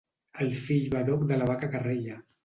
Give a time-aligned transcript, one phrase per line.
[0.43, 2.17] El fill badoc de la vaca que reia.